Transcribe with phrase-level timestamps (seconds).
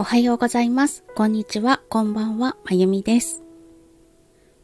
[0.00, 1.02] おはようございます。
[1.16, 1.82] こんにちは。
[1.88, 2.56] こんばんは。
[2.64, 3.42] まゆみです。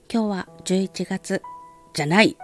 [0.09, 1.43] 今日は11月
[1.93, 2.37] じゃない。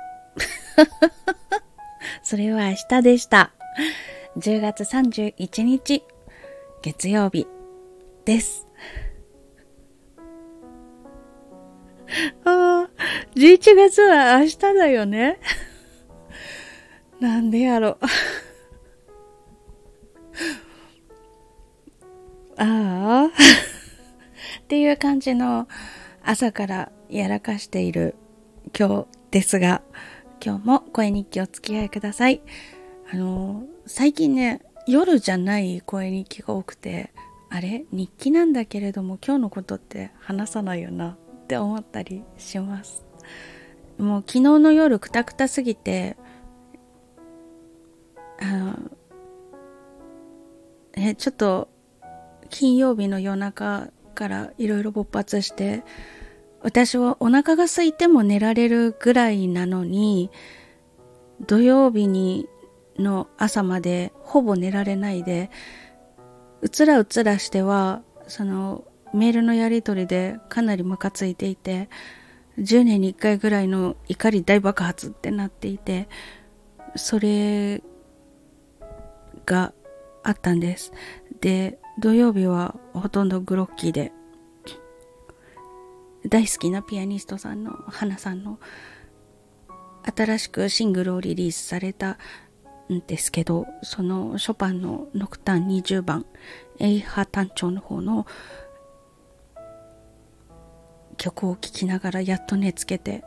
[2.24, 3.52] それは明日でした。
[4.38, 6.02] 10月31日
[6.82, 7.46] 月曜日
[8.24, 8.66] です。
[12.44, 12.90] ああ、
[13.36, 15.38] 11月は明日だよね。
[17.20, 17.98] なんでやろ。
[18.00, 18.08] あ
[24.90, 25.68] いう感じの
[26.22, 28.16] 朝からやらかしている
[28.78, 29.82] 今日ですが、
[30.44, 32.42] 今日も声日記お付き合いください。
[33.12, 37.12] あの、最近ね、夜じゃない声日記が多くて、
[37.50, 37.84] あれ？
[37.92, 41.16] 日記なんだけれども今日のことって話さないよなっ
[41.46, 43.04] て思ったりします。
[43.98, 46.16] もう昨日の夜くたくたすぎて、
[48.40, 48.76] あの
[50.94, 51.68] え、ちょっと
[52.48, 53.88] 金曜日の夜中
[54.20, 55.82] からいろいろ勃発して、
[56.60, 60.30] 私はお腹が空いても寝られるぐらいなのに、
[61.46, 62.46] 土曜日に
[62.98, 65.50] の朝までほぼ寝られないで、
[66.60, 71.88] うつらうつらしては、そのメールのやり取りでかなりムカついていて、
[72.58, 76.10] 10年に1回ぐらいの怒り大爆発ってなっていて、
[76.94, 77.82] それ
[79.46, 79.72] が
[80.22, 80.92] あったんです。
[81.40, 84.10] で、土曜日はほとんどグロッキーで、
[86.26, 88.58] 大好きなピアニストさんの花さんの
[90.16, 92.16] 新しくシングルをリリースされた
[92.90, 96.24] んですけど、そのショパンのノクターン20番、
[96.78, 98.26] エイハ単調の方の
[101.18, 103.24] 曲を聴きながらやっと寝つけて、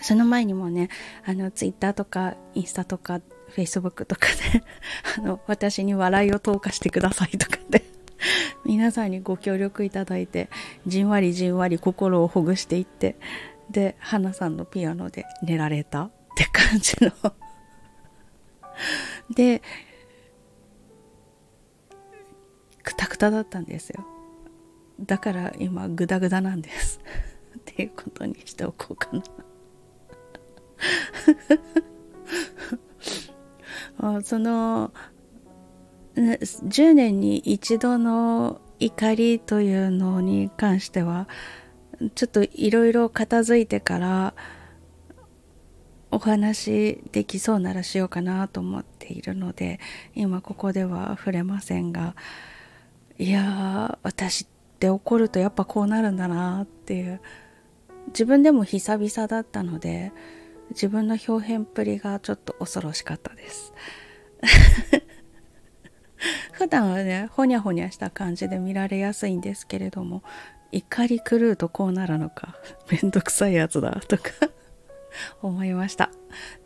[0.00, 0.88] その前にもね、
[1.24, 3.20] あの、ツイッターとか、インスタとか、
[3.54, 4.64] フェイスブックとかで、
[5.18, 7.84] あの、私に笑いを投下してくださいとかで、
[8.64, 10.48] 皆さんにご協力いただいて、
[10.86, 13.16] じんわりじんわり心をほぐしていって、
[13.70, 17.12] で、花さんのピアノで寝られたって感じの。
[19.34, 19.62] で、
[22.82, 24.04] くたくただったんですよ。
[25.00, 27.00] だから今グダグダなんです。
[27.58, 29.22] っていうことにしておこうかな。
[34.24, 34.92] その
[36.16, 41.28] 10年に一度の怒りというのに関しては
[42.16, 44.34] ちょっといろいろ片付いてから
[46.10, 49.78] お話できそうならしようかなと思っているので
[50.14, 52.16] 今ここでは触れませんが
[53.18, 54.46] いやー私っ
[54.80, 57.20] て怒るとやっぱこうなるんだなっていう
[58.08, 60.12] 自分でも久々だったので
[60.72, 63.72] 自分の表現っぷりがちょっと恐ろしかったです。
[66.52, 70.22] 普段はねほにゃほにゃした感じで見られやすいんですけれども
[70.70, 72.56] 怒り狂うとこうなるのか
[72.90, 74.30] めんどくさいやつだとか
[75.42, 76.10] 思いました。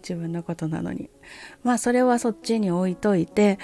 [0.03, 1.11] 自分のことなのに。
[1.65, 3.59] まあそれはそっちに置いといて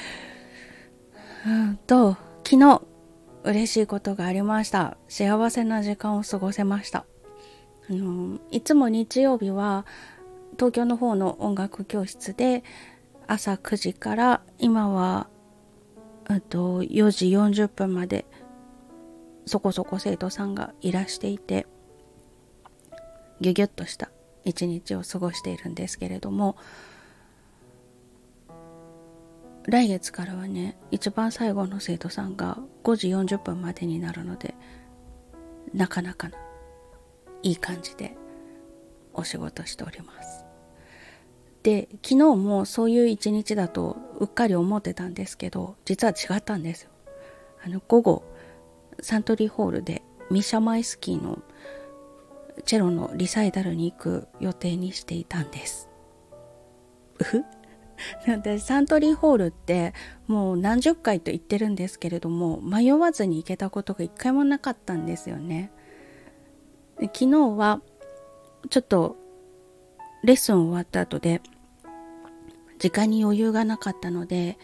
[1.46, 2.82] うんと昨日
[3.44, 4.96] 嬉しいことがありました。
[5.08, 7.04] 幸せな時間を過ごせました。
[7.88, 9.86] あのいつも日曜日は
[10.54, 12.62] 東京の方の音楽教室で
[13.26, 15.28] 朝9時から今は
[16.28, 18.26] うんと4時40分まで
[19.46, 21.66] そこそこ生徒さんがいらしていて
[23.40, 24.10] ギュギュッとした
[24.44, 26.56] 一日を過ごしているんですけれども
[29.64, 34.54] 来月からはね一番最後の生徒さんが5時40分までになるので
[35.72, 36.36] なかなかな
[37.42, 38.16] いい感じで
[39.14, 40.41] お仕事しております。
[41.62, 46.90] で昨日もそういう一日だとうっかり思ってたんですけど実は違ったんですよ。
[47.64, 48.24] あの午後
[49.00, 51.40] サントリーホールでミシャ・マイスキーの
[52.64, 55.88] チェロのリサイタルに行く予定にしていたんです。
[57.20, 57.44] うふ
[58.42, 59.94] でサントリーホールって
[60.26, 65.70] もう何十回と言ってるんですけれども迷わずに行けたことが一回もなかったんですよね。
[67.00, 67.26] 昨日
[67.56, 67.80] は
[68.70, 69.16] ちょっと
[70.24, 71.40] レッスン終わった後で
[72.82, 74.58] 時間に余裕がなかったので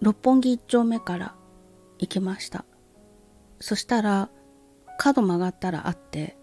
[0.00, 1.34] 六本木一丁目から
[1.98, 2.64] 行きました。
[3.60, 4.30] そしたら
[4.98, 6.38] 角曲がったらあって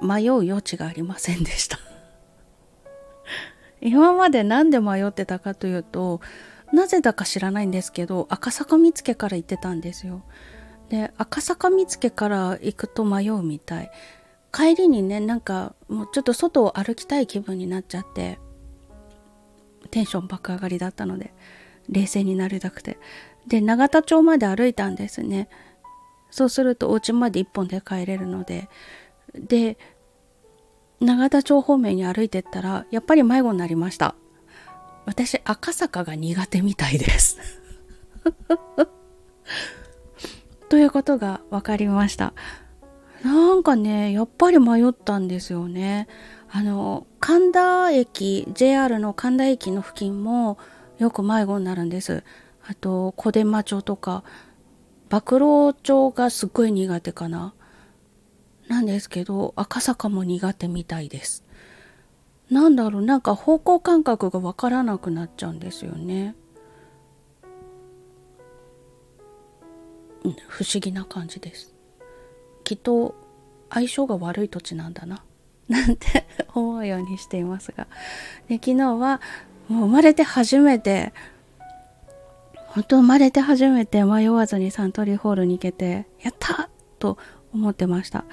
[0.00, 1.80] 迷う余地がありませんでした。
[3.82, 6.20] 今まで何で迷ってたかというと
[6.72, 10.22] なぜだか知らないんですけど赤坂見附から行ってたんですよ。
[10.90, 13.90] で赤坂見附から行くと迷うみたい。
[14.52, 18.38] 帰りにねなんかもうちょっと外を歩きたい気分になっちゃって
[19.92, 21.32] テンション爆上がりだったので
[21.88, 22.98] 冷静になりたくて。
[23.46, 25.48] で永田町まで歩いたんですね。
[26.30, 28.68] そうするとお家まで一本で帰れるので。
[29.34, 29.78] で
[31.00, 34.14] 永田町方面に歩いてったらやっぱり迷子になりました。
[35.04, 37.38] 私赤坂が苦手みたいです。
[40.70, 42.32] ということが分かりました。
[43.24, 46.08] なんかねやっぱり迷ったんですよね。
[46.54, 50.58] あの神田駅 JR の神田駅の付近も
[50.98, 52.24] よく迷子になるんです。
[52.66, 54.22] あと小出間町とか
[55.08, 57.54] 曝露町がすっごい苦手かな。
[58.68, 61.42] なんですけど赤坂も苦手みたいです。
[62.50, 66.34] なんだろうなんか方向感覚がわからなくなっちゃうんですよね。
[70.48, 71.74] 不思議な感じです。
[72.62, 73.14] きっと
[73.70, 75.24] 相性が悪い土地なんだな。
[75.68, 77.86] なんて思うようにしていますが。
[78.48, 79.20] で昨日は
[79.68, 81.12] もう生まれて初めて
[82.54, 87.18] 本当生まれて初めて迷わずにサントリーホールに行けてやったと
[87.52, 88.24] 思ってました。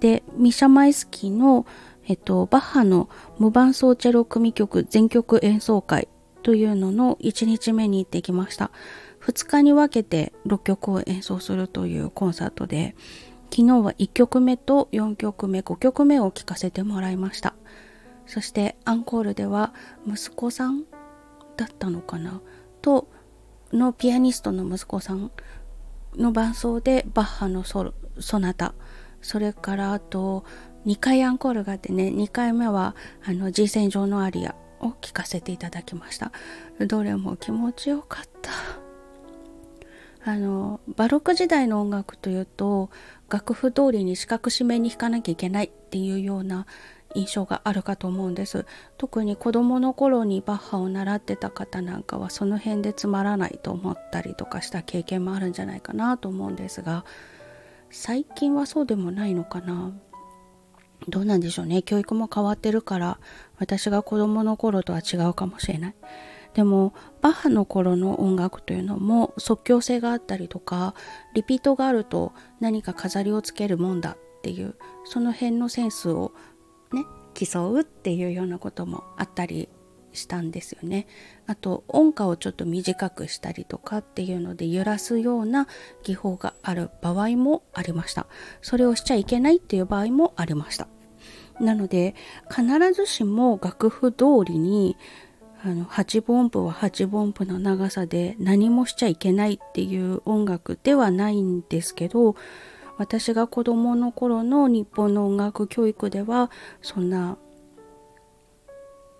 [0.00, 1.66] でミシャ・マイスキーの、
[2.06, 3.08] えっと、バッハの
[3.38, 6.08] 無伴奏チェロ組曲全曲演奏会
[6.42, 8.70] というのの1日目に行ってきました。
[9.22, 12.94] 2日に分けて6曲を演奏するというコンサートで
[13.50, 17.54] 昨日は1曲目と4曲目5曲目を聴かせてもらいました。
[18.26, 19.72] そしてアンコールでは
[20.06, 20.84] 息子さん
[21.56, 22.40] だったのかな？
[22.82, 23.08] と
[23.72, 25.30] のピアニストの息子さん
[26.16, 28.74] の伴奏でバッハのソソナタ。
[29.22, 30.44] それからあと
[30.86, 32.94] 2回アンコールがあってね2回目は
[33.24, 36.32] あの G 線上のアリアを聴かせていただきました。
[36.86, 38.50] どれも気持ちよかった。
[40.28, 42.90] あのバロック時代の音楽というと
[43.28, 46.66] 楽譜通りに四角締めに弾かなきゃいけないっていうような
[47.14, 48.66] 印象があるかと思うんです。
[48.98, 57.04] 特に子供の頃にバッハを習ってた方なんかはその辺でつまらないと思ったりとかした経験もあるんじゃないかなと思うんですが
[57.90, 59.92] 最近はそうでもないのかな？
[61.08, 61.82] どうなんでしょうね。
[61.82, 63.18] 教育も変わってるから
[63.58, 65.94] 私が子供の頃とは違うかもしれない。
[66.56, 70.94] でもバッハの頃の音楽というのも即興性があったりとか
[71.34, 74.74] リピートがあると何か飾りをつけるもんだっていう
[75.04, 76.32] その辺のセンスを
[76.94, 77.04] ね
[77.34, 79.68] 競うっていうようなこともあったり
[80.14, 81.06] したんですよね。
[81.46, 85.68] あと音階をちょっと短くしたりとかっていうので揺らすような
[86.04, 88.26] 技法がある場合もありました。
[88.62, 90.88] それをしちゃいけないっていう場合もありました。
[91.60, 92.14] なので
[92.48, 94.96] 必ずしも楽譜通りに
[95.64, 102.36] あの8分音符は8分音符の長さで何もしちゃいけないっていう音楽ではないんですけど
[102.98, 106.50] 私が子供の頃の日本の音楽教育では
[106.82, 107.36] そんな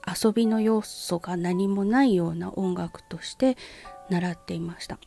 [0.06, 3.56] 遊びの要素が何もないような音楽として
[4.08, 4.98] 習っていました。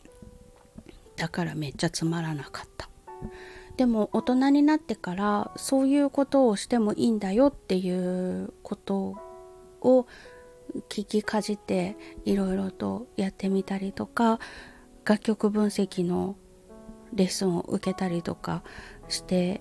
[1.16, 2.90] だからめっちゃつまらなかった。
[3.76, 9.16] でも大人になってからそういうことをしてもいいんだよっていうこと
[9.80, 10.06] を
[10.88, 14.38] 聞きかじっていろいろとやってみたりとか
[15.04, 16.36] 楽曲分析の
[17.12, 18.62] レッスンを受けたりとか
[19.08, 19.60] して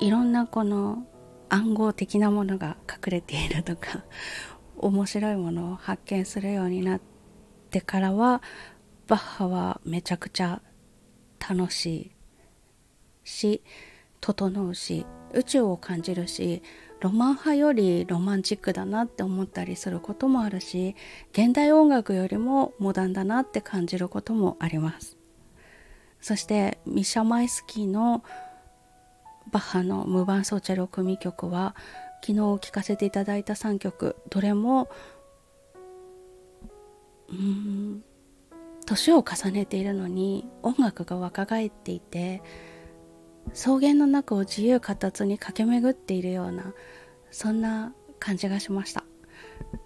[0.00, 1.06] いろんなこの
[1.48, 4.04] 暗号的なものが隠れているとか
[4.76, 7.00] 面白いものを発見するようになっ
[7.70, 8.42] てからは
[9.06, 10.62] バッハはめちゃくちゃ
[11.38, 12.10] 楽しい
[13.24, 13.62] し
[14.20, 16.62] 整うし宇宙を感じるし
[17.02, 20.94] ロマン派よりロマンチックだなって思ったりすることもあるし
[21.32, 25.16] 現代音楽よりもモダンだなって感じることもあります。
[26.20, 28.22] そしてミシャ・マイスキーの
[29.50, 31.74] バッハの無伴奏チェロ組曲は
[32.24, 34.88] 昨日聴かせていただいた3曲どれも
[37.28, 38.04] うん
[38.86, 42.42] 年を重ねているのに音楽が若返っていて
[43.52, 46.72] 草原の中を自由闊達に駆け巡っているような
[47.30, 49.04] そんな感じがしました。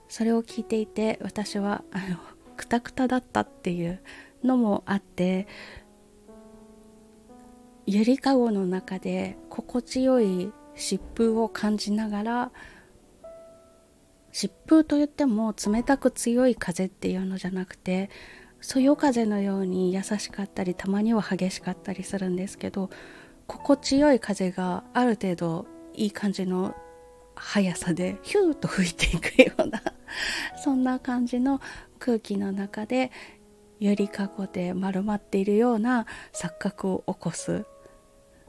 [0.09, 2.19] それを聞いていて私はあの
[2.57, 4.01] クタクタだったっていう
[4.45, 5.47] のもあって
[7.87, 12.53] ゆりかごの中で心地よい疾風を感じながら
[14.33, 18.11] 疾風といっても冷たく強い風っていうのじゃなくて
[18.61, 22.91] そよ風のように優しかったりたまには激しかったりするんですけど
[23.47, 26.75] 心地よい風がある程度いい感じの
[27.35, 29.83] 速さでヒューと吹いていくような
[30.63, 31.61] そんな感じの
[31.99, 33.13] 空気の中で
[33.79, 37.67] ゆりかごで丸まっているような錯覚を起こす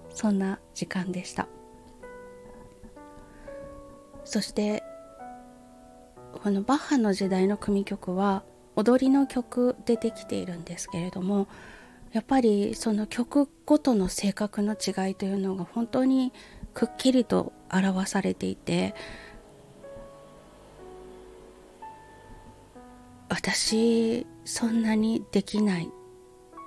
[0.09, 1.47] そんな時間でした。
[4.23, 4.83] そして
[6.43, 8.43] このバッハの時代の組曲は
[8.75, 11.47] 踊りの曲でできているんですけれども
[12.11, 16.33] やっぱりその曲ごとの性格の違いというのが本当に
[16.73, 18.95] くっきりと表されていて
[23.29, 25.89] 私そんなにできない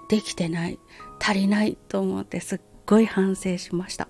[0.09, 0.79] できてない
[1.21, 4.09] 足りないと思ってすっごい反省しました。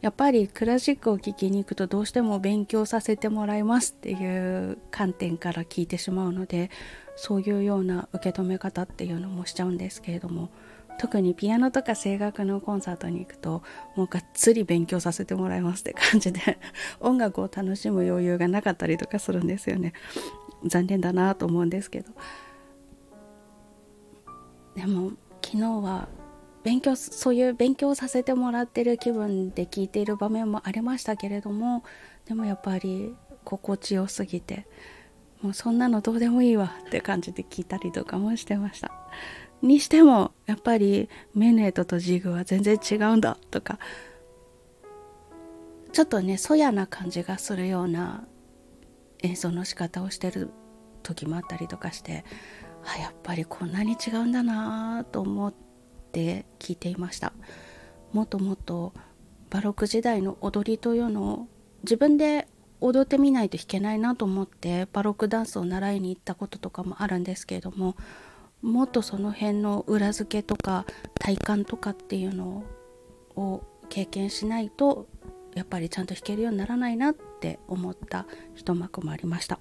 [0.00, 6.70] やっぱりクラシックを聴きに行くとどうしても勉強させてもらいますっていう観点から聞いてしまうので
[7.16, 10.50] そういうような受け止め方っていうのもしちゃうんですけれども
[10.98, 13.62] 特にピアノとか声楽のコンサートに行くと
[13.96, 16.58] もうがっつり勉強させてもらいますって感じで
[17.00, 19.92] 音楽を楽しむ余裕がなかったりとかするんですよね。
[20.64, 22.12] 残念だなと思うんですけど。
[24.74, 26.08] でも昨日は
[26.62, 31.84] 勉強そういう勉強させてもらってる気分で聞いている場面もありましたけれども
[32.26, 34.66] でもやっぱり心地よすぎて
[35.42, 38.92] もうそんなのどうでもいいわって感じで聞いたりとかもしてました。
[39.62, 43.78] にしてもやっぱりメネートとジグは全然違うんだとか。
[45.92, 48.26] ちょっとねそやな感じがするような
[49.22, 50.50] 演奏の仕方をしてる
[51.02, 52.24] 時もあったりとかして
[52.84, 55.54] あやっぱりこんなに違うんだなと思っ
[56.12, 57.32] て聞いていました。
[58.12, 58.92] もっともっと
[59.48, 61.48] バロック時代の踊りというのを
[61.82, 62.46] 自分で
[62.80, 67.96] 踊ってみないと弾けないなと思ってバロックダンスを習いに行ったこととかもあるんですけれども
[68.62, 70.84] もっとその辺の裏付けとか
[71.18, 72.64] 体感とかっていうの
[73.36, 75.06] を経験しないと
[75.54, 79.58] やっぱりちゃんと弾けるようにならないなって思った一幕もありました。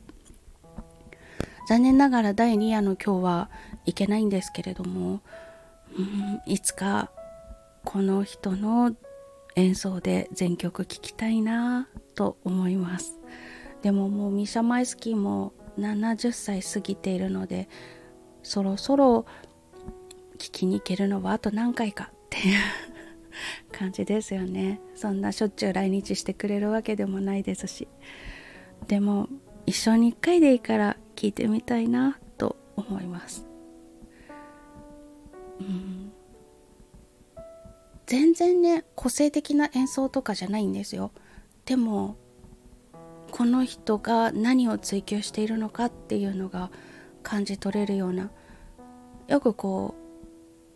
[1.67, 3.50] 残念ながら第2夜の今日は
[3.86, 5.22] いけないんですけれども
[5.98, 7.10] うんいつか
[7.84, 8.95] この人の
[9.55, 13.19] 演奏で全曲聴きたいなと思います。
[13.81, 17.69] でももうミシャ・マイスキーも70歳過ぎているので
[18.41, 19.25] そろそろ
[20.38, 22.59] 聞きに行けるのはあと何回かっていう
[23.71, 24.79] 感じですよね。
[24.95, 27.88] そんなしょっちゅう来日してくれるわけでもないですし。
[28.88, 29.29] でも
[29.65, 33.54] 一生に一回でいいから聞いてみたいなと思います。
[38.05, 41.12] 全然ね個性的な演奏とかじゃないんですよ。
[41.65, 42.17] でも
[43.31, 46.71] この人が何を追求しているのかっていうのが
[47.24, 48.31] 感じ取れるような
[49.27, 49.95] よくこ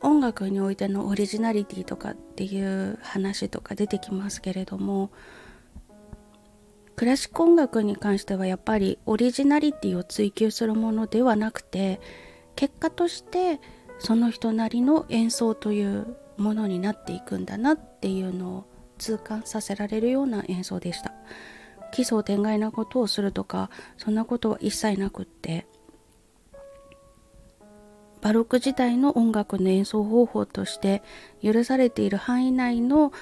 [0.02, 5.12] う音楽においてのオリジナリティとかっていう話とか出てきますけれども
[6.96, 12.02] クラシック音楽に関してはやっぱりオリジナリティを追求するものではなくて
[12.56, 13.62] 結果として
[14.00, 18.66] その人なりの演奏というものになっていくんだなっていうのを
[18.98, 21.14] 痛感させられるような演奏でした。
[21.92, 25.68] 奇想天外なことをするとかそんなことは一切なくって。
[28.22, 31.02] バロック時代の音楽の演奏方法として
[31.42, 33.14] 許されている範囲内の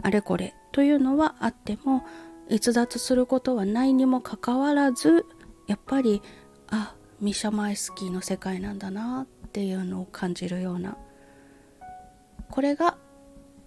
[0.00, 2.04] あれこれというのはあっても
[2.48, 5.26] 逸脱することはないにもかかわらず
[5.66, 6.22] やっぱり
[6.68, 10.96] あミシャ・マイスキーの世界なんだなっていうのを感じるような
[12.50, 12.96] これが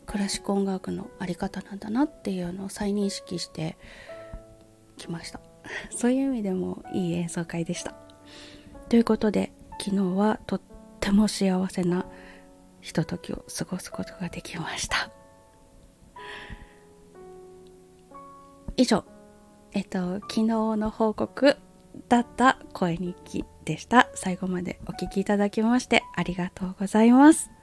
[0.05, 3.77] クラシック音楽の在り方なんだなっていうのを再認識して
[4.98, 5.39] きました。
[5.91, 7.93] そういう意味でもいい演奏会でした。
[8.89, 10.62] ということで昨日はとっ
[11.00, 12.05] ても幸せな
[12.79, 15.12] ひとときを過ごすことができました。
[18.77, 19.03] 以上
[19.74, 21.57] えっと昨日の報告
[22.07, 24.10] だった声日記でした。
[24.15, 27.56] 最後までお聴きいただきましてありがとうございます。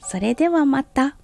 [0.00, 1.16] それではまた。